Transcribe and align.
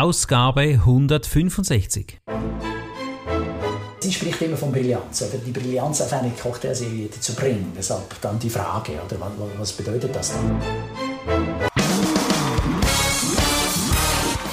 Ausgabe 0.00 0.62
165. 0.62 2.18
Sie 4.00 4.12
spricht 4.12 4.42
immer 4.42 4.56
von 4.56 4.72
Brillanz, 4.72 5.22
oder 5.22 5.38
die 5.38 5.52
Brillanz 5.52 6.00
auf 6.00 6.12
eine 6.12 6.30
Cocktailserie 6.30 7.08
zu 7.10 7.32
bringen. 7.34 7.72
Deshalb 7.78 8.20
dann 8.20 8.38
die 8.40 8.50
Frage, 8.50 8.94
oder 8.94 9.16
was 9.56 9.72
bedeutet 9.72 10.14
das 10.14 10.32
dann? 10.32 10.60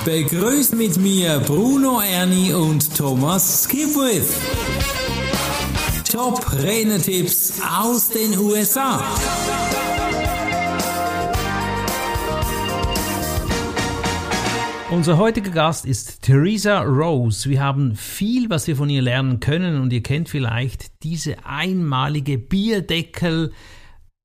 Begrüßt 0.06 0.76
mit 0.76 0.98
mir 0.98 1.40
Bruno 1.40 2.02
Erni 2.02 2.54
und 2.54 2.96
Thomas 2.96 3.64
Skipwith. 3.64 4.30
Top 6.12 6.54
Rennertipps 6.54 7.54
aus 7.82 8.10
den 8.10 8.38
USA. 8.38 9.04
Unser 14.92 15.18
heutiger 15.18 15.52
Gast 15.52 15.86
ist 15.86 16.22
Theresa 16.22 16.82
Rose. 16.82 17.50
Wir 17.50 17.64
haben 17.64 17.96
viel, 17.96 18.50
was 18.50 18.68
wir 18.68 18.76
von 18.76 18.90
ihr 18.90 19.02
lernen 19.02 19.40
können 19.40 19.80
und 19.80 19.94
ihr 19.94 20.04
kennt 20.04 20.28
vielleicht 20.28 21.02
diese 21.04 21.46
einmalige 21.46 22.38
Bierdeckel 22.38 23.54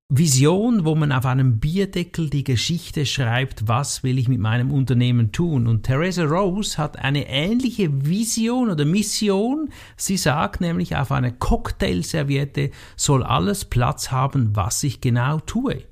Vision, 0.08 0.84
wo 0.84 0.96
man 0.96 1.12
auf 1.12 1.24
einem 1.24 1.60
Bierdeckel 1.60 2.30
die 2.30 2.42
Geschichte 2.42 3.06
schreibt, 3.06 3.68
was 3.68 4.02
will 4.02 4.18
ich 4.18 4.26
mit 4.26 4.40
meinem 4.40 4.72
Unternehmen 4.72 5.30
tun. 5.30 5.68
Und 5.68 5.84
Theresa 5.84 6.24
Rose 6.24 6.78
hat 6.78 6.98
eine 6.98 7.28
ähnliche 7.28 8.04
Vision 8.04 8.68
oder 8.68 8.84
Mission. 8.84 9.70
Sie 9.96 10.16
sagt 10.16 10.60
nämlich, 10.60 10.96
auf 10.96 11.12
einer 11.12 11.30
Cocktailserviette 11.30 12.72
soll 12.96 13.22
alles 13.22 13.64
Platz 13.64 14.10
haben, 14.10 14.56
was 14.56 14.82
ich 14.82 15.00
genau 15.00 15.38
tue. 15.38 15.84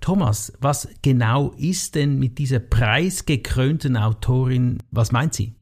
Thomas, 0.00 0.52
was 0.60 0.88
genau 1.02 1.52
ist 1.56 1.94
denn 1.94 2.18
mit 2.18 2.38
dieser 2.38 2.58
preisgekrönten 2.58 3.96
Autorin, 3.96 4.82
was 4.90 5.12
meint 5.12 5.34
sie? 5.34 5.54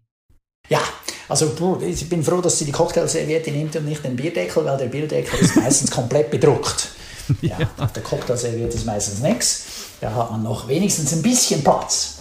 Ja, 0.69 0.81
also 1.29 1.79
ich 1.81 2.09
bin 2.09 2.23
froh, 2.23 2.41
dass 2.41 2.59
sie 2.59 2.65
die 2.65 2.73
Cocktailserviette 2.73 3.51
nimmt 3.51 3.75
und 3.77 3.85
nicht 3.85 4.05
den 4.05 4.17
Bierdeckel, 4.17 4.65
weil 4.65 4.79
der 4.79 4.87
Bierdeckel 4.87 5.41
ist 5.41 5.57
meistens 5.57 5.91
komplett 5.91 6.31
bedruckt. 6.31 6.91
Ja, 7.43 7.61
ja. 7.61 7.71
Auf 7.77 7.93
der 7.93 8.03
Cocktailserviette 8.03 8.79
ist 8.79 8.87
meistens 8.87 9.21
nichts. 9.21 9.67
Da 10.01 10.15
hat 10.15 10.31
man 10.31 10.43
noch 10.43 10.67
wenigstens 10.67 11.13
ein 11.13 11.21
bisschen 11.21 11.63
Platz. 11.63 12.21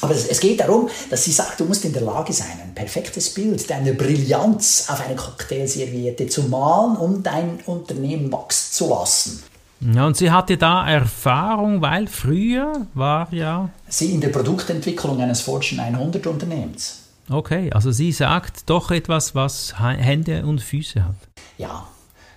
Aber 0.00 0.14
es, 0.14 0.40
geht 0.40 0.58
darum, 0.58 0.90
dass 1.10 1.24
sie 1.24 1.30
sagt, 1.30 1.60
du 1.60 1.64
musst 1.64 1.84
in 1.84 1.92
der 1.92 2.02
Lage 2.02 2.32
sein, 2.32 2.60
ein 2.60 2.74
perfektes 2.74 3.32
Bild 3.32 3.70
deiner 3.70 3.92
Brillanz 3.92 4.86
auf 4.88 5.00
eine 5.00 5.14
Cocktailserviette 5.14 6.26
zu 6.26 6.42
malen, 6.44 6.96
um 6.96 7.22
dein 7.22 7.60
Unternehmen 7.66 8.32
wachsen 8.32 8.72
zu 8.72 8.88
lassen. 8.90 9.42
Ja, 9.80 10.06
und 10.06 10.16
sie 10.16 10.30
hatte 10.30 10.56
da 10.56 10.88
Erfahrung, 10.88 11.82
weil 11.82 12.06
früher 12.06 12.86
war 12.94 13.32
ja... 13.32 13.68
Sie 13.88 14.12
in 14.12 14.20
der 14.20 14.30
Produktentwicklung 14.30 15.20
eines 15.20 15.42
Fortune 15.42 15.82
100 15.82 16.26
Unternehmens. 16.26 17.02
Okay, 17.28 17.70
also 17.72 17.90
sie 17.90 18.12
sagt 18.12 18.70
doch 18.70 18.90
etwas, 18.90 19.34
was 19.34 19.74
Hände 19.78 20.44
und 20.46 20.62
Füße 20.62 21.04
hat. 21.04 21.16
Ja, 21.58 21.86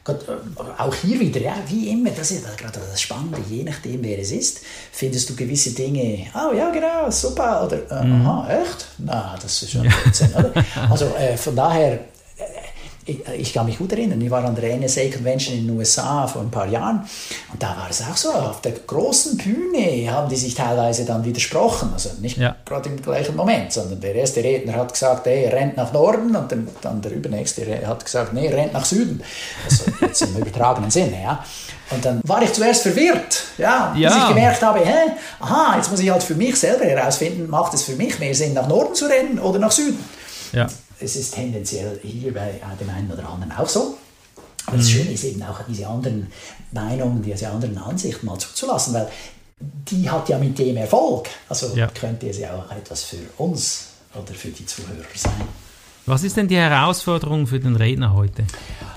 äh, 0.07 0.81
auch 0.81 0.95
hier 0.95 1.19
wieder, 1.19 1.41
ja, 1.41 1.55
wie 1.67 1.89
immer, 1.89 2.09
das 2.11 2.31
ist 2.31 2.57
gerade 2.57 2.79
das 2.79 3.01
Spannende, 3.01 3.37
je 3.49 3.63
nachdem, 3.63 4.03
wer 4.03 4.17
es 4.19 4.31
ist, 4.31 4.61
findest 4.91 5.29
du 5.29 5.35
gewisse 5.35 5.71
Dinge, 5.71 6.25
oh 6.33 6.55
ja, 6.55 6.69
genau, 6.71 7.09
super, 7.11 7.65
oder, 7.65 7.91
äh, 7.91 8.05
mhm. 8.05 8.25
aha, 8.25 8.61
echt? 8.61 8.87
Na, 8.97 9.35
das 9.41 9.61
ist 9.61 9.71
schon 9.71 9.81
Blödsinn, 9.81 10.33
oder? 10.33 10.53
Also 10.89 11.05
äh, 11.05 11.37
von 11.37 11.55
daher, 11.55 11.99
ich, 13.09 13.27
ich, 13.27 13.53
kann 13.53 13.65
mich 13.65 13.77
gut 13.77 13.91
erinnern, 13.91 14.21
ich 14.21 14.29
war 14.29 14.43
an 14.43 14.55
der 14.55 14.77
NSA 14.77 15.09
Convention 15.13 15.57
in 15.57 15.67
den 15.67 15.77
USA 15.77 16.27
vor 16.27 16.41
ein 16.41 16.51
paar 16.51 16.67
Jahren 16.67 17.07
und 17.51 17.61
da 17.61 17.75
war 17.75 17.87
es 17.89 18.01
auch 18.01 18.15
so, 18.15 18.31
auf 18.31 18.61
der 18.61 18.73
großen 18.73 19.37
Bühne 19.37 20.11
haben 20.11 20.29
die 20.29 20.35
sich 20.35 20.53
teilweise 20.53 21.05
dann 21.05 21.25
widersprochen, 21.25 21.91
also 21.93 22.09
nicht 22.21 22.37
ja. 22.37 22.55
gerade 22.65 22.89
im 22.89 23.01
gleichen 23.01 23.35
Moment, 23.35 23.73
sondern 23.73 23.99
der 23.99 24.15
erste 24.15 24.43
Redner 24.43 24.75
hat 24.75 24.93
gesagt, 24.93 25.25
hey, 25.25 25.47
rennt 25.47 25.77
nach 25.77 25.91
Norden 25.91 26.35
und 26.35 26.51
dann, 26.51 26.67
dann 26.81 27.01
der 27.01 27.11
übernächste 27.11 27.65
hat 27.85 28.05
gesagt, 28.05 28.33
nee, 28.33 28.47
rennt 28.49 28.73
nach 28.73 28.85
Süden, 28.85 29.21
also 29.65 29.85
jetzt 30.01 30.21
im 30.21 30.35
übertragenen 30.37 30.91
Sinne, 30.91 31.21
ja. 31.21 31.43
Und 31.91 32.05
dann 32.05 32.21
war 32.23 32.39
ich 32.43 32.53
zuerst 32.53 32.83
verwirrt, 32.83 33.45
ja, 33.57 33.95
ja. 33.97 34.09
bis 34.09 34.17
ich 34.17 34.27
gemerkt 34.27 34.61
habe, 34.61 34.79
hä, 34.79 35.11
aha, 35.39 35.75
jetzt 35.77 35.89
muss 35.89 35.99
ich 35.99 36.11
halt 36.11 36.21
für 36.21 36.35
mich 36.35 36.55
selber 36.55 36.85
herausfinden, 36.85 37.49
macht 37.49 37.73
es 37.73 37.83
für 37.83 37.95
mich 37.95 38.19
mehr 38.19 38.35
Sinn, 38.35 38.53
nach 38.53 38.67
Norden 38.67 38.93
zu 38.93 39.07
rennen 39.07 39.39
oder 39.39 39.57
nach 39.57 39.71
Süden? 39.71 39.97
Ja 40.51 40.67
es 40.99 41.15
ist 41.15 41.33
tendenziell 41.33 41.99
hier 42.03 42.33
bei 42.33 42.59
dem 42.79 42.89
einen 42.89 43.11
oder 43.11 43.27
anderen 43.29 43.51
auch 43.51 43.69
so. 43.69 43.97
Aber 44.65 44.77
das 44.77 44.87
mhm. 44.87 44.91
Schöne 44.91 45.11
ist 45.11 45.23
eben 45.23 45.41
auch 45.43 45.61
diese 45.67 45.87
anderen 45.87 46.27
Meinungen, 46.71 47.21
diese 47.23 47.49
anderen 47.49 47.77
Ansichten 47.77 48.25
mal 48.25 48.37
zuzulassen, 48.37 48.93
weil 48.93 49.09
die 49.59 50.09
hat 50.09 50.29
ja 50.29 50.37
mit 50.37 50.57
dem 50.59 50.77
Erfolg. 50.77 51.27
Also 51.47 51.75
ja. 51.75 51.87
könnte 51.87 52.29
es 52.29 52.39
ja 52.39 52.55
auch 52.55 52.71
etwas 52.71 53.03
für 53.03 53.17
uns 53.37 53.87
oder 54.13 54.33
für 54.33 54.49
die 54.49 54.65
Zuhörer 54.65 55.03
sein. 55.15 55.33
Was 56.05 56.23
ist 56.23 56.37
denn 56.37 56.47
die 56.47 56.57
Herausforderung 56.57 57.45
für 57.45 57.59
den 57.59 57.75
Redner 57.75 58.13
heute? 58.13 58.43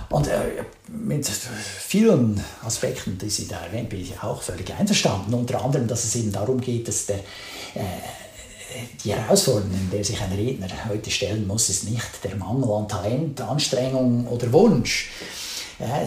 Und 0.09 0.29
äh, 0.29 0.65
mit 0.89 1.27
vielen 1.27 2.43
Aspekten, 2.65 3.19
die 3.19 3.31
Sie 3.31 3.49
da 3.49 3.65
erwähnt, 3.65 3.89
bin 3.89 4.01
ich 4.01 4.23
auch 4.23 4.43
völlig 4.43 4.73
einverstanden. 4.75 5.33
Unter 5.35 5.63
anderem, 5.63 5.89
dass 5.89 6.05
es 6.05 6.15
eben 6.17 6.33
darum 6.33 6.61
geht, 6.61 6.89
dass 6.89 7.07
der 7.07 7.19
äh, 7.75 7.81
die 9.05 9.13
Herausforderung, 9.13 9.73
in 9.73 9.91
der 9.91 10.05
sich 10.05 10.21
ein 10.21 10.33
Redner 10.33 10.69
heute 10.89 11.11
stellen 11.11 11.47
muss, 11.47 11.69
ist 11.69 11.89
nicht 11.89 12.25
der 12.25 12.37
Mangel 12.37 12.71
an 12.73 12.89
Talent, 12.89 13.41
Anstrengung 13.41 14.27
oder 14.27 14.53
Wunsch. 14.53 15.11
Äh, 15.79 16.07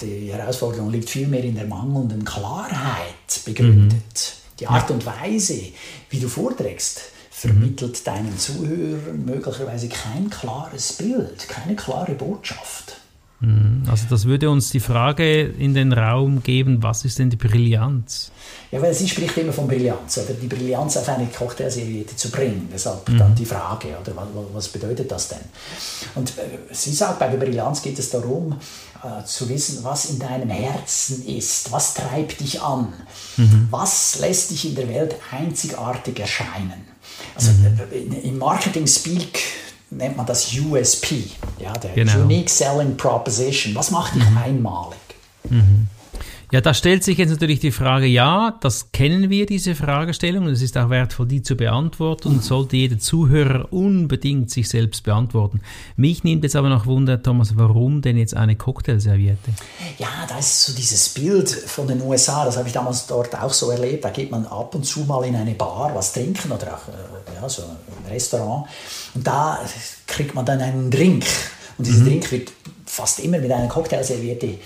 die 0.00 0.32
Herausforderung 0.32 0.90
liegt 0.90 1.10
vielmehr 1.10 1.42
in 1.42 1.54
der 1.54 1.66
mangelnden 1.66 2.24
Klarheit 2.24 3.44
begründet. 3.44 3.92
Mhm. 3.92 4.58
Die 4.60 4.66
Art 4.66 4.90
und 4.90 5.06
Weise, 5.06 5.60
wie 6.10 6.20
du 6.20 6.28
vorträgst, 6.28 7.00
vermittelt 7.30 8.04
deinen 8.06 8.36
Zuhörern 8.36 9.24
möglicherweise 9.24 9.88
kein 9.88 10.28
klares 10.28 10.94
Bild, 10.94 11.48
keine 11.48 11.76
klare 11.76 12.12
Botschaft. 12.12 12.96
Mhm. 13.40 13.84
Also 13.88 14.06
das 14.10 14.24
würde 14.24 14.50
uns 14.50 14.70
die 14.70 14.80
Frage 14.80 15.42
in 15.42 15.72
den 15.72 15.92
Raum 15.92 16.42
geben, 16.42 16.82
was 16.82 17.04
ist 17.04 17.18
denn 17.20 17.30
die 17.30 17.36
Brillanz? 17.36 18.32
Ja, 18.72 18.82
weil 18.82 18.92
sie 18.92 19.08
spricht 19.08 19.36
immer 19.38 19.52
von 19.52 19.68
Brillanz, 19.68 20.18
oder 20.18 20.34
die 20.34 20.48
Brillanz 20.48 20.96
auf 20.96 21.08
eine 21.08 21.26
Cocktailserviette 21.26 22.16
zu 22.16 22.30
bringen. 22.30 22.68
Deshalb 22.72 23.08
mhm. 23.08 23.18
dann 23.18 23.34
die 23.34 23.44
Frage, 23.44 23.96
oder 24.00 24.12
was 24.52 24.68
bedeutet 24.68 25.10
das 25.10 25.28
denn? 25.28 25.38
Und 26.16 26.30
äh, 26.30 26.74
sie 26.74 26.92
sagt, 26.92 27.20
bei 27.20 27.28
der 27.28 27.38
Brillanz 27.38 27.80
geht 27.80 27.98
es 27.98 28.10
darum, 28.10 28.56
äh, 29.04 29.24
zu 29.24 29.48
wissen, 29.48 29.84
was 29.84 30.06
in 30.06 30.18
deinem 30.18 30.50
Herzen 30.50 31.24
ist, 31.24 31.70
was 31.70 31.94
treibt 31.94 32.40
dich 32.40 32.60
an, 32.60 32.92
mhm. 33.36 33.68
was 33.70 34.18
lässt 34.18 34.50
dich 34.50 34.68
in 34.68 34.74
der 34.74 34.88
Welt 34.88 35.14
einzigartig 35.30 36.18
erscheinen. 36.18 36.88
Also 37.36 37.52
mhm. 37.52 37.78
Äh, 37.92 38.28
im 38.28 38.38
Marketing-Speak 38.38 39.38
nennt 39.90 40.16
man 40.16 40.26
das 40.26 40.52
USP, 40.52 41.30
ja, 41.58 41.72
der 41.72 41.92
genau. 41.92 42.20
Unique 42.20 42.50
Selling 42.50 42.96
Proposition. 42.96 43.74
Was 43.74 43.90
macht 43.90 44.14
dich 44.14 44.28
mhm. 44.28 44.38
einmalig? 44.38 44.98
Mhm. 45.48 45.88
Ja, 46.50 46.62
da 46.62 46.72
stellt 46.72 47.04
sich 47.04 47.18
jetzt 47.18 47.28
natürlich 47.28 47.60
die 47.60 47.72
Frage, 47.72 48.06
ja, 48.06 48.56
das 48.62 48.90
kennen 48.90 49.28
wir, 49.28 49.44
diese 49.44 49.74
Fragestellung, 49.74 50.46
und 50.46 50.52
es 50.52 50.62
ist 50.62 50.78
auch 50.78 50.88
wertvoll, 50.88 51.26
die 51.26 51.42
zu 51.42 51.56
beantworten 51.56 52.28
und 52.28 52.42
sollte 52.42 52.76
jeder 52.76 52.98
Zuhörer 52.98 53.70
unbedingt 53.70 54.50
sich 54.50 54.70
selbst 54.70 55.04
beantworten. 55.04 55.60
Mich 55.96 56.24
nimmt 56.24 56.44
jetzt 56.44 56.56
aber 56.56 56.70
noch 56.70 56.86
Wunder, 56.86 57.22
Thomas, 57.22 57.58
warum 57.58 58.00
denn 58.00 58.16
jetzt 58.16 58.34
eine 58.34 58.56
Cocktailserviette? 58.56 59.52
Ja, 59.98 60.08
da 60.26 60.38
ist 60.38 60.64
so 60.64 60.72
dieses 60.72 61.10
Bild 61.10 61.50
von 61.50 61.86
den 61.86 62.00
USA, 62.00 62.46
das 62.46 62.56
habe 62.56 62.66
ich 62.66 62.72
damals 62.72 63.06
dort 63.06 63.38
auch 63.38 63.52
so 63.52 63.70
erlebt, 63.70 64.06
da 64.06 64.10
geht 64.10 64.30
man 64.30 64.46
ab 64.46 64.74
und 64.74 64.86
zu 64.86 65.00
mal 65.00 65.24
in 65.26 65.36
eine 65.36 65.52
Bar 65.52 65.94
was 65.94 66.14
trinken 66.14 66.50
oder 66.50 66.74
auch 66.74 66.88
äh, 66.88 67.42
ja, 67.42 67.46
so 67.46 67.62
ein 67.62 68.10
Restaurant 68.10 68.66
und 69.14 69.26
da 69.26 69.60
kriegt 70.06 70.34
man 70.34 70.46
dann 70.46 70.62
einen 70.62 70.90
Drink 70.90 71.26
und 71.76 71.86
dieser 71.86 72.00
mhm. 72.00 72.06
Drink 72.06 72.32
wird 72.32 72.52
fast 72.88 73.20
immer 73.20 73.38
mit 73.38 73.52
einer 73.52 73.68
Cocktailserviette 73.68 74.46
äh, 74.46 74.58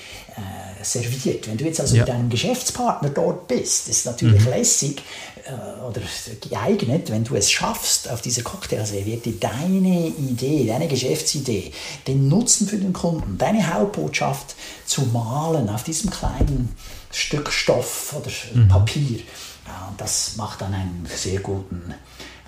serviert. 0.82 1.48
Wenn 1.48 1.56
du 1.56 1.64
jetzt 1.64 1.80
also 1.80 1.96
ja. 1.96 2.02
mit 2.02 2.10
einem 2.10 2.30
Geschäftspartner 2.30 3.10
dort 3.10 3.48
bist, 3.48 3.88
ist 3.88 3.98
es 3.98 4.04
natürlich 4.04 4.44
mhm. 4.44 4.50
lässig 4.50 5.02
äh, 5.44 5.84
oder 5.84 6.00
geeignet, 6.40 7.10
wenn 7.10 7.24
du 7.24 7.34
es 7.34 7.50
schaffst, 7.50 8.08
auf 8.10 8.20
dieser 8.22 8.42
Cocktailserviette 8.42 9.32
deine 9.32 10.08
Idee, 10.08 10.66
deine 10.66 10.88
Geschäftsidee, 10.88 11.72
den 12.06 12.28
Nutzen 12.28 12.68
für 12.68 12.78
den 12.78 12.92
Kunden, 12.92 13.38
deine 13.38 13.74
Hauptbotschaft 13.74 14.54
zu 14.86 15.02
malen 15.02 15.68
auf 15.68 15.82
diesem 15.82 16.10
kleinen 16.10 16.74
Stück 17.10 17.50
Stoff 17.52 18.14
oder 18.16 18.30
mhm. 18.54 18.68
Papier. 18.68 19.18
Ja, 19.66 19.88
und 19.90 20.00
das 20.00 20.36
macht 20.36 20.60
dann 20.60 20.74
einen 20.74 21.08
sehr 21.14 21.40
guten 21.40 21.94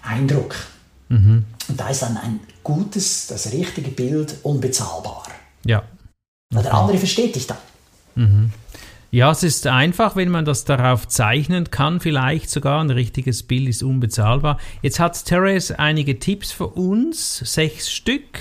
Eindruck. 0.02 0.54
Mhm. 1.08 1.44
Und 1.68 1.80
da 1.80 1.88
ist 1.88 2.02
dann 2.02 2.16
ein 2.16 2.40
gutes, 2.62 3.26
das 3.26 3.52
richtige 3.52 3.90
Bild 3.90 4.36
unbezahlbar. 4.42 5.24
Ja. 5.64 5.82
Okay. 6.52 6.62
Der 6.62 6.74
andere 6.74 6.98
versteht 6.98 7.34
dich 7.34 7.46
dann. 7.46 7.58
Mhm. 8.14 8.52
Ja, 9.14 9.30
es 9.30 9.44
ist 9.44 9.68
einfach, 9.68 10.16
wenn 10.16 10.28
man 10.28 10.44
das 10.44 10.64
darauf 10.64 11.06
zeichnen 11.06 11.70
kann, 11.70 12.00
vielleicht 12.00 12.50
sogar. 12.50 12.80
Ein 12.80 12.90
richtiges 12.90 13.44
Bild 13.44 13.68
ist 13.68 13.84
unbezahlbar. 13.84 14.58
Jetzt 14.82 14.98
hat 14.98 15.24
Therese 15.24 15.78
einige 15.78 16.18
Tipps 16.18 16.50
für 16.50 16.66
uns, 16.66 17.38
sechs 17.38 17.92
Stück. 17.92 18.40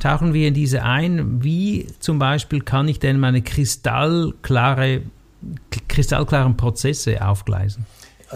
Tauchen 0.00 0.34
wir 0.34 0.48
in 0.48 0.52
diese 0.52 0.82
ein. 0.82 1.42
Wie 1.42 1.86
zum 1.98 2.18
Beispiel 2.18 2.60
kann 2.60 2.88
ich 2.88 2.98
denn 2.98 3.18
meine 3.20 3.40
kristallklare, 3.40 5.00
kristallklaren 5.88 6.58
Prozesse 6.58 7.26
aufgleisen? 7.26 7.86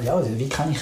Ja, 0.03 0.19
wie 0.39 0.49
kann 0.49 0.73
ich 0.73 0.79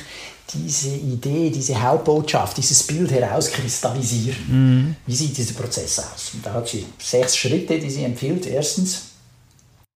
diese 0.53 0.91
Idee, 0.91 1.51
diese 1.51 1.81
Hauptbotschaft, 1.83 2.57
dieses 2.57 2.83
Bild 2.83 3.11
herauskristallisieren. 3.11 4.97
Wie 5.07 5.15
sieht 5.15 5.37
dieser 5.37 5.55
Prozess 5.55 5.99
aus? 5.99 6.33
Und 6.35 6.45
da 6.45 6.53
hat 6.53 6.69
sie 6.69 6.87
sechs 6.99 7.37
Schritte, 7.37 7.79
die 7.79 7.91
sie 7.91 8.05
empfiehlt. 8.05 8.47
Erstens, 8.47 9.03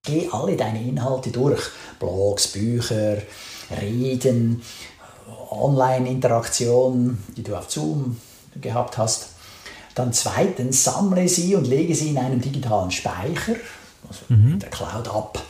geh 0.04 0.28
alle 0.32 0.56
deine 0.56 0.82
Inhalte 0.82 1.30
durch. 1.30 1.60
Blogs, 1.98 2.48
Bücher, 2.48 3.18
Reden, 3.80 4.62
Online-Interaktion, 5.50 7.18
die 7.36 7.42
du 7.42 7.54
auf 7.56 7.70
Zoom 7.70 8.16
gehabt 8.60 8.96
hast. 8.98 9.30
Dann 9.94 10.12
zweitens, 10.12 10.84
sammle 10.84 11.28
sie 11.28 11.54
und 11.56 11.66
lege 11.66 11.94
sie 11.94 12.10
in 12.10 12.18
einen 12.18 12.40
digitalen 12.40 12.90
Speicher, 12.90 13.56
also 14.08 14.20
in 14.28 14.58
der 14.58 14.70
Cloud 14.70 15.08
ab. 15.08 15.42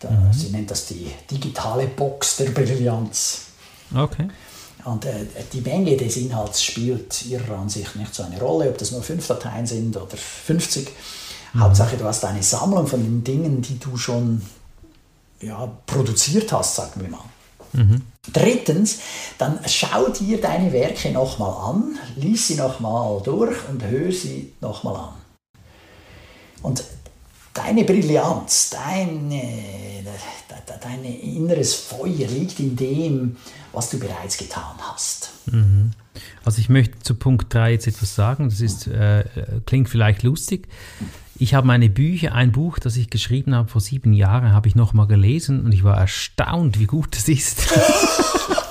Da, 0.00 0.08
Sie 0.32 0.48
nennt 0.48 0.70
das 0.70 0.86
die 0.86 1.12
digitale 1.30 1.86
Box 1.86 2.36
der 2.38 2.46
Brillanz. 2.46 3.42
Okay. 3.94 4.28
Und 4.84 5.04
äh, 5.04 5.26
die 5.52 5.60
Menge 5.60 5.96
des 5.96 6.16
Inhalts 6.16 6.62
spielt 6.62 7.24
ihrer 7.26 7.58
Ansicht 7.58 7.94
nicht 7.96 8.14
so 8.14 8.24
eine 8.24 8.40
Rolle, 8.40 8.68
ob 8.68 8.78
das 8.78 8.90
nur 8.90 9.02
fünf 9.02 9.26
Dateien 9.26 9.66
sind 9.66 9.96
oder 9.96 10.16
50. 10.16 10.88
Hauptsache, 11.56 11.96
du 11.96 12.04
hast 12.04 12.24
eine 12.24 12.42
Sammlung 12.42 12.86
von 12.86 13.02
den 13.02 13.22
Dingen, 13.22 13.60
die 13.60 13.78
du 13.78 13.96
schon 13.96 14.42
ja, 15.40 15.70
produziert 15.86 16.50
hast, 16.52 16.76
sagen 16.76 17.00
wir 17.00 17.10
mal. 17.10 17.24
Drittens, 18.32 18.98
dann 19.38 19.58
schau 19.66 20.08
dir 20.08 20.40
deine 20.40 20.72
Werke 20.72 21.10
nochmal 21.10 21.70
an, 21.70 21.98
lies 22.16 22.48
sie 22.48 22.54
nochmal 22.56 23.20
durch 23.22 23.56
und 23.68 23.82
hör 23.82 24.12
sie 24.12 24.52
nochmal 24.60 24.96
an. 24.96 25.14
Und 26.62 26.84
deine 27.54 27.84
Brillanz, 27.84 28.70
deine, 28.70 29.30
de- 29.30 30.76
dein 30.80 31.04
inneres 31.04 31.74
Feuer 31.74 32.26
liegt 32.28 32.58
in 32.60 32.76
dem, 32.76 33.36
was 33.72 33.90
du 33.90 33.98
bereits 33.98 34.36
getan 34.36 34.74
hast. 34.80 35.30
Also 36.44 36.58
ich 36.60 36.68
möchte 36.68 36.98
zu 37.00 37.14
Punkt 37.14 37.52
3 37.54 37.72
jetzt 37.72 37.86
etwas 37.86 38.14
sagen. 38.14 38.48
Das 38.48 38.60
ist, 38.60 38.86
äh, 38.86 39.24
klingt 39.66 39.88
vielleicht 39.88 40.22
lustig. 40.22 40.68
Ich 41.38 41.54
habe 41.54 41.66
meine 41.66 41.88
Bücher, 41.88 42.34
ein 42.34 42.52
Buch, 42.52 42.78
das 42.78 42.96
ich 42.96 43.10
geschrieben 43.10 43.54
habe 43.54 43.68
vor 43.68 43.80
sieben 43.80 44.12
Jahren, 44.12 44.52
habe 44.52 44.68
ich 44.68 44.74
nochmal 44.74 45.06
gelesen 45.06 45.64
und 45.64 45.72
ich 45.72 45.82
war 45.82 45.96
erstaunt, 45.98 46.78
wie 46.78 46.86
gut 46.86 47.16
es 47.16 47.28
ist. 47.28 47.62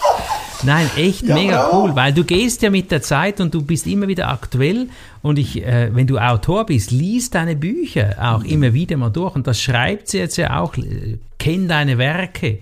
Nein, 0.63 0.89
echt 0.95 1.23
Ja, 1.23 1.35
mega 1.35 1.63
bravo. 1.69 1.83
cool, 1.83 1.95
weil 1.95 2.13
du 2.13 2.23
gehst 2.23 2.61
ja 2.61 2.69
mit 2.69 2.91
der 2.91 3.01
Zeit 3.01 3.39
und 3.41 3.53
du 3.53 3.61
bist 3.63 3.87
immer 3.87 4.07
wieder 4.07 4.29
aktuell 4.29 4.89
und 5.21 5.39
ich, 5.39 5.63
äh, 5.63 5.89
wenn 5.93 6.07
du 6.07 6.17
Autor 6.17 6.65
bist, 6.65 6.91
liest 6.91 7.35
deine 7.35 7.55
Bücher 7.55 8.15
auch 8.19 8.43
immer 8.43 8.73
wieder 8.73 8.97
mal 8.97 9.09
durch 9.09 9.35
und 9.35 9.47
das 9.47 9.59
schreibt 9.61 10.07
sie 10.09 10.19
jetzt 10.19 10.37
ja 10.37 10.59
auch, 10.59 10.75
äh, 10.77 11.17
kenn 11.39 11.67
deine 11.67 11.97
Werke, 11.97 12.59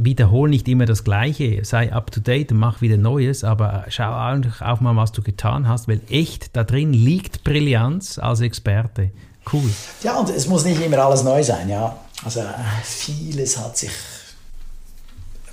wiederhol 0.00 0.48
nicht 0.50 0.68
immer 0.68 0.84
das 0.84 1.04
Gleiche, 1.04 1.64
sei 1.64 1.92
up 1.92 2.10
to 2.10 2.20
date 2.20 2.52
und 2.52 2.58
mach 2.58 2.80
wieder 2.82 2.96
Neues, 2.96 3.44
aber 3.44 3.84
schau 3.88 4.14
einfach 4.14 4.62
auch 4.62 4.80
mal, 4.80 4.94
was 4.96 5.12
du 5.12 5.22
getan 5.22 5.66
hast, 5.66 5.88
weil 5.88 6.00
echt 6.10 6.54
da 6.56 6.64
drin 6.64 6.92
liegt 6.92 7.44
Brillanz 7.44 8.18
als 8.18 8.40
Experte. 8.40 9.10
Cool. 9.50 9.70
Ja, 10.02 10.18
und 10.18 10.28
es 10.28 10.46
muss 10.46 10.64
nicht 10.64 10.80
immer 10.80 10.98
alles 10.98 11.22
neu 11.24 11.42
sein, 11.42 11.68
ja. 11.70 11.96
Also 12.24 12.40
äh, 12.40 12.44
vieles 12.82 13.56
hat 13.58 13.78
sich 13.78 13.90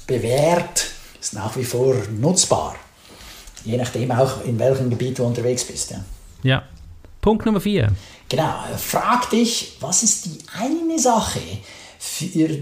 bewährt, 0.07 0.87
ist 1.25 1.33
nach 1.33 1.55
wie 1.55 1.63
vor 1.63 1.95
nutzbar. 2.19 2.75
Je 3.63 3.77
nachdem 3.77 4.11
auch, 4.11 4.43
in 4.45 4.59
welchem 4.59 4.91
Gebiet 4.91 5.17
du 5.17 5.23
unterwegs 5.23 5.63
bist. 5.63 5.91
Ja. 5.91 6.03
Ja. 6.43 6.63
Punkt 7.19 7.45
Nummer 7.47 7.59
vier. 7.59 7.91
Genau, 8.29 8.53
frag 8.77 9.31
dich, 9.31 9.77
was 9.79 10.03
ist 10.03 10.25
die 10.25 10.37
eine 10.59 10.99
Sache, 10.99 11.41
für, 11.97 12.25
äh, 12.49 12.61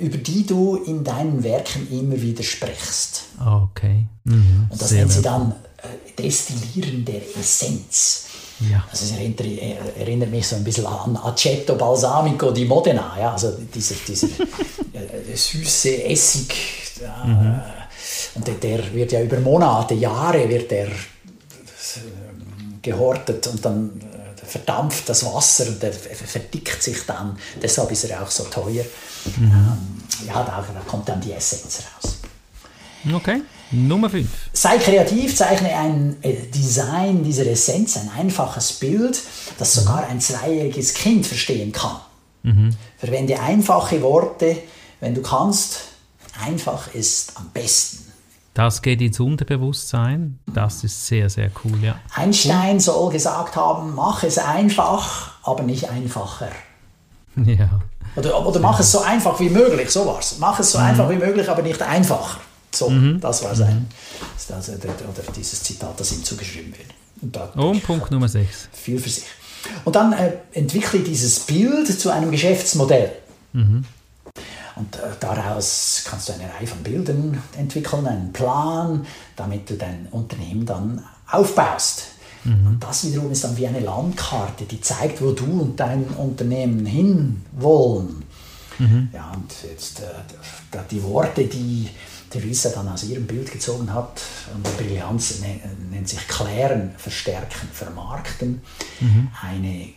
über 0.00 0.18
die 0.18 0.46
du 0.46 0.76
in 0.76 1.02
deinen 1.02 1.42
Werken 1.42 1.88
immer 1.90 2.20
wieder 2.20 2.42
sprichst? 2.42 3.24
Okay. 3.40 4.04
Mhm. 4.24 4.66
Und 4.68 4.82
das 4.82 4.90
Sehr 4.90 4.98
nennt 4.98 5.12
sie 5.12 5.22
dann 5.22 5.52
äh, 5.78 6.22
Destillieren 6.22 7.06
der 7.06 7.22
Essenz. 7.38 8.26
Ja. 8.70 8.84
Also 8.90 9.06
es 9.06 9.12
erinnert, 9.12 9.40
äh, 9.40 9.76
erinnert 9.98 10.30
mich 10.30 10.46
so 10.46 10.56
ein 10.56 10.64
bisschen 10.64 10.84
an 10.84 11.16
Aceto 11.16 11.76
Balsamico 11.76 12.50
di 12.50 12.66
Modena, 12.66 13.16
ja, 13.18 13.32
also 13.32 13.56
dieser, 13.74 13.94
dieser 14.06 14.26
äh, 14.92 15.34
süße 15.34 16.04
Essig. 16.04 16.54
Ja, 17.00 17.64
Und 18.38 18.62
der, 18.62 18.94
wird 18.94 19.12
ja 19.12 19.20
über 19.20 19.40
Monate, 19.40 19.94
Jahre 19.94 20.48
wird 20.48 20.70
der 20.70 20.86
äh, 20.86 20.90
gehortet 22.80 23.46
und 23.48 23.64
dann 23.64 24.00
äh, 24.00 24.46
verdampft 24.46 25.08
das 25.08 25.24
Wasser 25.24 25.66
und 25.66 25.82
der 25.82 25.92
verdickt 25.92 26.82
sich 26.82 27.04
dann. 27.04 27.36
Deshalb 27.60 27.90
ist 27.90 28.04
er 28.04 28.22
auch 28.22 28.30
so 28.30 28.44
teuer. 28.44 28.84
Ähm, 29.26 29.52
ja, 30.26 30.42
da, 30.44 30.64
da 30.72 30.80
kommt 30.86 31.08
dann 31.08 31.20
die 31.20 31.32
Essenz 31.32 31.82
raus. 31.96 32.18
Okay. 33.12 33.42
Nummer 33.70 34.08
fünf. 34.08 34.28
Sei 34.52 34.78
kreativ, 34.78 35.36
zeichne 35.36 35.74
ein 35.74 36.16
äh, 36.22 36.34
Design 36.46 37.22
dieser 37.22 37.46
Essenz, 37.46 37.96
ein 37.96 38.10
einfaches 38.16 38.74
Bild, 38.74 39.20
das 39.58 39.74
sogar 39.74 40.06
ein 40.06 40.20
zweijähriges 40.20 40.94
Kind 40.94 41.26
verstehen 41.26 41.72
kann. 41.72 42.00
Verwende 42.96 43.38
einfache 43.40 44.00
Worte, 44.00 44.56
wenn 45.00 45.14
du 45.14 45.22
kannst. 45.22 45.80
Einfach 46.40 46.94
ist 46.94 47.32
am 47.34 47.50
besten. 47.50 48.07
Das 48.58 48.82
geht 48.82 49.00
ins 49.00 49.20
Unterbewusstsein. 49.20 50.40
Das 50.52 50.82
ist 50.82 51.06
sehr, 51.06 51.30
sehr 51.30 51.48
cool, 51.62 51.78
ja. 51.80 51.94
Einstein 52.12 52.80
soll 52.80 53.12
gesagt 53.12 53.54
haben, 53.54 53.94
mach 53.94 54.24
es 54.24 54.36
einfach, 54.36 55.34
aber 55.44 55.62
nicht 55.62 55.88
einfacher. 55.88 56.48
Ja. 57.36 57.78
Oder, 58.16 58.44
oder 58.44 58.58
mach 58.58 58.80
es 58.80 58.90
so 58.90 58.98
einfach 58.98 59.38
wie 59.38 59.48
möglich, 59.48 59.88
so 59.90 60.04
war's. 60.06 60.38
Mach 60.40 60.58
es 60.58 60.72
so 60.72 60.78
einfach 60.78 61.08
wie 61.08 61.14
möglich, 61.14 61.48
aber 61.48 61.62
nicht 61.62 61.80
einfacher. 61.80 62.40
So, 62.74 62.90
das 63.20 63.44
war 63.44 63.54
sein, 63.54 63.86
das 64.34 64.50
also 64.50 64.72
der, 64.72 64.90
oder 64.90 65.22
dieses 65.36 65.62
Zitat, 65.62 66.00
das 66.00 66.10
ihm 66.10 66.24
zugeschrieben 66.24 66.72
wird. 66.76 66.88
Und 67.22 67.36
da, 67.36 67.44
Und 67.54 67.84
Punkt 67.84 68.10
Nummer 68.10 68.28
sechs. 68.28 68.68
viel 68.72 68.98
für 68.98 69.08
sich. 69.08 69.26
Und 69.84 69.94
dann 69.94 70.12
äh, 70.14 70.32
entwickle 70.50 70.98
dieses 70.98 71.38
Bild 71.46 71.86
zu 71.86 72.10
einem 72.10 72.32
Geschäftsmodell. 72.32 73.12
Und 74.78 74.96
äh, 74.96 75.00
daraus 75.20 76.04
kannst 76.08 76.28
du 76.28 76.32
eine 76.34 76.44
Reihe 76.54 76.66
von 76.66 76.82
Bildern 76.82 77.42
entwickeln, 77.56 78.06
einen 78.06 78.32
Plan, 78.32 79.04
damit 79.36 79.68
du 79.68 79.74
dein 79.74 80.06
Unternehmen 80.10 80.64
dann 80.64 81.04
aufbaust. 81.30 82.04
Und 82.44 82.78
das 82.80 83.04
wiederum 83.04 83.30
ist 83.32 83.44
dann 83.44 83.56
wie 83.56 83.66
eine 83.66 83.80
Landkarte, 83.80 84.64
die 84.64 84.80
zeigt, 84.80 85.20
wo 85.20 85.32
du 85.32 85.60
und 85.60 85.78
dein 85.78 86.04
Unternehmen 86.04 86.86
hinwollen. 86.86 88.22
Ja, 89.12 89.32
und 89.34 89.52
jetzt 89.68 90.00
äh, 90.00 90.78
die 90.90 91.02
Worte, 91.02 91.44
die 91.46 91.90
Theresa 92.30 92.68
dann 92.70 92.88
aus 92.88 93.02
ihrem 93.04 93.26
Bild 93.26 93.50
gezogen 93.50 93.92
hat, 93.92 94.22
und 94.54 94.64
die 94.64 94.84
Brillanz 94.84 95.40
ne- 95.40 95.60
nennt 95.90 96.08
sich 96.08 96.26
klären, 96.28 96.94
verstärken, 96.96 97.68
vermarkten. 97.72 98.62
Eine, 99.42 99.74
äh, 99.82 99.92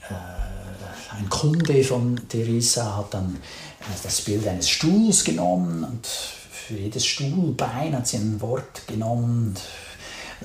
ein 1.17 1.29
Kunde 1.29 1.83
von 1.83 2.19
Theresa 2.29 2.97
hat 2.97 3.13
dann 3.13 3.35
äh, 3.81 3.83
das 4.03 4.21
Bild 4.21 4.47
eines 4.47 4.69
Stuhls 4.69 5.23
genommen 5.23 5.83
und 5.83 6.07
für 6.07 6.75
jedes 6.75 7.05
Stuhlbein 7.05 7.95
hat 7.95 8.07
sie 8.07 8.17
ein 8.17 8.39
Wort 8.39 8.87
genommen, 8.87 9.55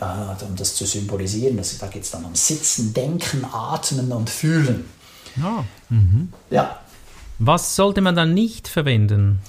äh, 0.00 0.44
um 0.44 0.56
das 0.56 0.74
zu 0.74 0.84
symbolisieren. 0.86 1.60
Da 1.80 1.86
geht 1.86 2.02
es 2.02 2.10
dann 2.10 2.24
um 2.24 2.34
Sitzen, 2.34 2.92
Denken, 2.94 3.44
Atmen 3.44 4.10
und 4.12 4.30
Fühlen. 4.30 4.84
Ja. 5.36 5.64
Ja, 6.50 6.80
Was 7.38 7.76
sollte 7.76 8.00
man 8.00 8.16
dann 8.16 8.32
nicht 8.34 8.68
verwenden? 8.68 9.40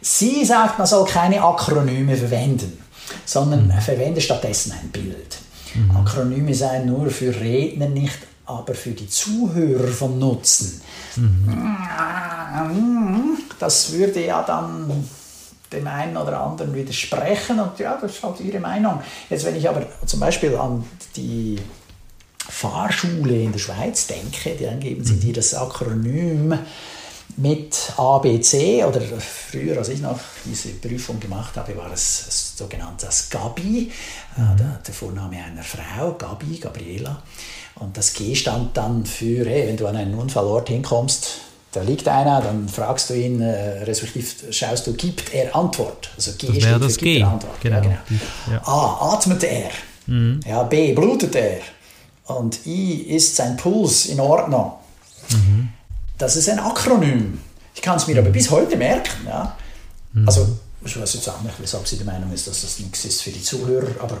Sie 0.00 0.44
sagt, 0.44 0.78
man 0.78 0.86
soll 0.86 1.06
keine 1.06 1.42
Akronyme 1.42 2.16
verwenden, 2.16 2.78
sondern 3.24 3.72
verwende 3.80 4.20
stattdessen 4.20 4.72
ein 4.72 4.90
Bild. 4.90 5.38
Akronyme 5.94 6.54
seien 6.54 6.86
nur 6.86 7.10
für 7.10 7.34
Redner 7.34 7.88
nicht, 7.88 8.18
aber 8.48 8.74
für 8.74 8.92
die 8.92 9.08
Zuhörer 9.08 9.88
von 9.88 10.18
Nutzen. 10.18 10.80
Das 13.58 13.92
würde 13.92 14.24
ja 14.24 14.42
dann 14.42 15.08
dem 15.70 15.86
einen 15.86 16.16
oder 16.16 16.40
anderen 16.40 16.74
widersprechen 16.74 17.60
und 17.60 17.78
ja, 17.78 17.98
das 18.00 18.12
ist 18.12 18.22
halt 18.22 18.40
ihre 18.40 18.58
Meinung. 18.58 19.00
Jetzt, 19.28 19.44
wenn 19.44 19.54
ich 19.54 19.68
aber 19.68 19.86
zum 20.06 20.20
Beispiel 20.20 20.56
an 20.56 20.82
die 21.14 21.58
Fahrschule 22.48 23.42
in 23.42 23.52
der 23.52 23.58
Schweiz 23.58 24.06
denke, 24.06 24.56
dann 24.64 24.80
geben 24.80 25.04
sie 25.04 25.20
dir 25.20 25.34
das 25.34 25.54
Akronym 25.54 26.58
mit 27.36 27.92
ABC 27.96 28.84
oder 28.84 29.00
früher, 29.00 29.78
als 29.78 29.90
ich 29.90 30.00
noch 30.00 30.18
diese 30.44 30.70
Prüfung 30.70 31.20
gemacht 31.20 31.56
habe, 31.56 31.76
war 31.76 31.92
es 31.92 32.24
das 32.26 32.56
sogenannte 32.56 33.06
das 33.06 33.30
Gabi, 33.30 33.92
äh, 34.36 34.56
der, 34.56 34.80
der 34.84 34.94
Vorname 34.94 35.36
einer 35.36 35.62
Frau, 35.62 36.14
Gabi, 36.14 36.58
Gabriela. 36.58 37.22
Und 37.80 37.96
das 37.96 38.12
G 38.12 38.34
stand 38.34 38.76
dann 38.76 39.06
für, 39.06 39.48
hey, 39.48 39.68
wenn 39.68 39.76
du 39.76 39.86
an 39.86 39.96
einen 39.96 40.14
Unfallort 40.14 40.68
hinkommst, 40.68 41.40
da 41.72 41.82
liegt 41.82 42.08
einer, 42.08 42.40
dann 42.40 42.68
fragst 42.68 43.10
du 43.10 43.14
ihn, 43.14 43.40
äh, 43.40 43.82
respektive 43.84 44.52
schaust 44.52 44.86
du, 44.86 44.94
gibt 44.94 45.34
er 45.34 45.54
Antwort? 45.54 46.10
Also 46.16 46.32
G 46.32 46.46
Das 46.46 46.56
steht 46.56 46.64
wäre 46.64 46.78
für 46.78 46.86
das 46.86 46.96
gibt 46.96 47.04
G. 47.04 47.20
er 47.20 47.28
Antwort. 47.28 47.60
Genau. 47.60 47.76
Ja, 47.76 47.82
genau. 47.82 47.96
Ja. 48.50 48.62
A, 48.66 49.14
atmet 49.14 49.44
er? 49.44 49.70
Ja, 50.46 50.62
B, 50.62 50.94
blutet 50.94 51.34
er? 51.34 51.58
Und 52.24 52.66
I, 52.66 53.02
ist 53.02 53.36
sein 53.36 53.56
Puls 53.56 54.06
in 54.06 54.18
Ordnung? 54.20 54.72
Das 56.16 56.36
ist 56.36 56.48
ein 56.48 56.58
Akronym. 56.58 57.38
Ich 57.74 57.82
kann 57.82 57.96
es 57.96 58.06
mir 58.06 58.18
aber 58.18 58.30
bis 58.30 58.50
heute 58.50 58.76
merken. 58.76 59.26
Ja? 59.26 59.56
Also 60.26 60.48
ich 60.84 60.98
weiß 60.98 61.14
jetzt 61.14 61.28
auch 61.28 61.42
nicht, 61.42 61.54
weshalb 61.60 61.86
sie 61.86 61.96
der 61.96 62.06
Meinung 62.06 62.32
ist, 62.32 62.46
dass 62.46 62.62
das 62.62 62.78
nichts 62.78 63.04
ist 63.04 63.22
für 63.22 63.30
die 63.30 63.42
Zuhörer, 63.42 63.90
aber 64.00 64.18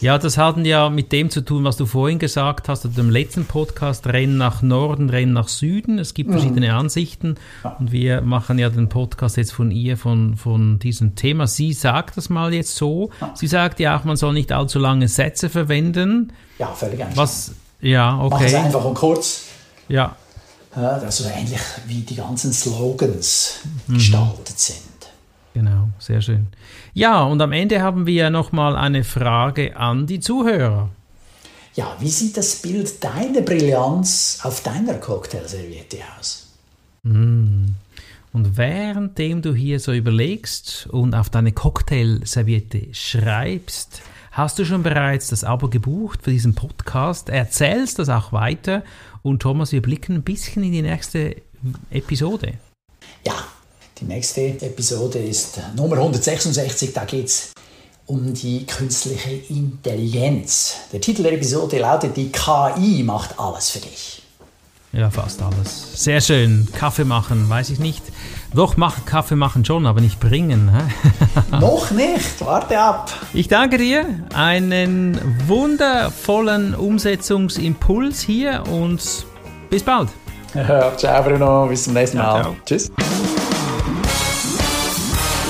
ja, 0.00 0.18
das 0.18 0.36
hat 0.36 0.58
ja 0.58 0.90
mit 0.90 1.12
dem 1.12 1.30
zu 1.30 1.42
tun, 1.42 1.64
was 1.64 1.76
du 1.76 1.86
vorhin 1.86 2.18
gesagt 2.18 2.68
hast, 2.68 2.84
oder 2.84 2.94
dem 2.94 3.10
letzten 3.10 3.46
Podcast, 3.46 4.06
Rennen 4.06 4.36
nach 4.36 4.62
Norden, 4.62 5.10
Rennen 5.10 5.32
nach 5.32 5.48
Süden. 5.48 5.98
Es 5.98 6.14
gibt 6.14 6.30
mhm. 6.30 6.34
verschiedene 6.34 6.74
Ansichten 6.74 7.36
und 7.78 7.92
wir 7.92 8.20
machen 8.20 8.58
ja 8.58 8.68
den 8.68 8.88
Podcast 8.88 9.36
jetzt 9.36 9.52
von 9.52 9.70
ihr, 9.70 9.96
von, 9.96 10.36
von 10.36 10.78
diesem 10.78 11.14
Thema. 11.14 11.46
Sie 11.46 11.72
sagt 11.72 12.16
das 12.16 12.28
mal 12.28 12.52
jetzt 12.52 12.76
so. 12.76 13.10
Sie 13.34 13.46
sagt 13.46 13.80
ja 13.80 13.98
auch, 13.98 14.04
man 14.04 14.16
soll 14.16 14.32
nicht 14.32 14.52
allzu 14.52 14.78
lange 14.78 15.08
Sätze 15.08 15.48
verwenden. 15.48 16.32
Ja, 16.58 16.68
völlig 16.68 17.02
einfach. 17.02 17.16
Was, 17.16 17.52
ja, 17.80 18.18
okay. 18.18 18.28
Mach 18.30 18.40
es 18.42 18.54
einfach 18.54 18.84
und 18.84 18.94
kurz. 18.94 19.44
Ja. 19.88 20.16
Also 20.72 21.24
ähnlich 21.28 21.60
wie 21.86 22.02
die 22.02 22.14
ganzen 22.14 22.52
Slogans 22.52 23.60
mhm. 23.86 23.94
gestaltet 23.94 24.58
sind. 24.58 24.78
Genau, 25.54 25.88
sehr 25.98 26.20
schön. 26.20 26.46
Ja, 26.94 27.22
und 27.24 27.40
am 27.42 27.52
Ende 27.52 27.82
haben 27.82 28.06
wir 28.06 28.30
nochmal 28.30 28.76
eine 28.76 29.04
Frage 29.04 29.76
an 29.76 30.06
die 30.06 30.20
Zuhörer. 30.20 30.90
Ja, 31.74 31.96
wie 32.00 32.08
sieht 32.08 32.36
das 32.36 32.62
Bild 32.62 33.02
deiner 33.02 33.42
Brillanz 33.42 34.40
auf 34.42 34.62
deiner 34.62 34.94
Cocktailserviette 34.94 35.98
aus? 36.18 36.48
Mm. 37.02 37.66
Und 38.32 38.56
währenddem 38.56 39.42
du 39.42 39.54
hier 39.54 39.80
so 39.80 39.92
überlegst 39.92 40.86
und 40.90 41.14
auf 41.14 41.30
deine 41.30 41.52
Cocktailserviette 41.52 42.88
schreibst, 42.92 44.02
hast 44.30 44.58
du 44.58 44.64
schon 44.64 44.84
bereits 44.84 45.28
das 45.28 45.42
Abo 45.42 45.68
gebucht 45.68 46.20
für 46.22 46.30
diesen 46.30 46.54
Podcast, 46.54 47.28
erzählst 47.28 47.98
das 47.98 48.08
auch 48.08 48.32
weiter 48.32 48.84
und 49.22 49.42
Thomas, 49.42 49.72
wir 49.72 49.82
blicken 49.82 50.14
ein 50.14 50.22
bisschen 50.22 50.62
in 50.62 50.72
die 50.72 50.82
nächste 50.82 51.36
Episode. 51.90 52.54
Ja, 53.26 53.34
die 54.00 54.06
nächste 54.06 54.40
Episode 54.40 55.18
ist 55.18 55.60
Nummer 55.76 55.96
166, 55.96 56.92
da 56.92 57.04
geht 57.04 57.26
es 57.26 57.52
um 58.06 58.32
die 58.34 58.66
künstliche 58.66 59.30
Intelligenz. 59.48 60.76
Der 60.92 61.00
Titel 61.00 61.22
der 61.22 61.32
Episode 61.32 61.78
lautet 61.78 62.16
Die 62.16 62.32
KI 62.32 63.02
macht 63.04 63.38
alles 63.38 63.70
für 63.70 63.78
dich. 63.80 64.22
Ja, 64.92 65.08
fast 65.08 65.40
alles. 65.40 66.02
Sehr 66.02 66.20
schön. 66.20 66.66
Kaffee 66.72 67.04
machen, 67.04 67.48
weiß 67.48 67.70
ich 67.70 67.78
nicht. 67.78 68.02
Doch, 68.52 68.76
mach, 68.76 69.04
Kaffee 69.04 69.36
machen 69.36 69.64
schon, 69.64 69.86
aber 69.86 70.00
nicht 70.00 70.18
bringen. 70.18 70.72
Noch 71.52 71.92
nicht, 71.92 72.44
warte 72.44 72.76
ab. 72.80 73.12
Ich 73.32 73.46
danke 73.46 73.78
dir. 73.78 74.04
Einen 74.34 75.20
wundervollen 75.46 76.74
Umsetzungsimpuls 76.74 78.20
hier 78.20 78.64
und 78.68 79.00
bis 79.68 79.84
bald. 79.84 80.08
ciao 80.96 81.22
Bruno, 81.22 81.66
bis 81.66 81.84
zum 81.84 81.92
nächsten 81.92 82.18
Mal. 82.18 82.42
Ciao, 82.42 82.42
ciao. 82.42 82.56
Tschüss. 82.66 82.90